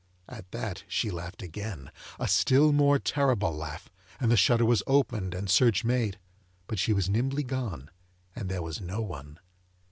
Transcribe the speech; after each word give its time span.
At 0.27 0.49
that, 0.49 0.83
she 0.87 1.11
laughed 1.11 1.43
again, 1.43 1.91
a 2.17 2.27
still 2.27 2.71
more 2.71 2.97
terrible 2.97 3.55
laugh, 3.55 3.87
and 4.19 4.31
the 4.31 4.35
shutter 4.35 4.65
was 4.65 4.81
opened 4.87 5.35
and 5.35 5.47
search 5.47 5.83
made, 5.83 6.17
but 6.65 6.79
she 6.79 6.91
was 6.91 7.07
nimbly 7.07 7.43
gone, 7.43 7.91
and 8.35 8.49
there 8.49 8.63
was 8.63 8.81
no 8.81 9.03
one. 9.03 9.37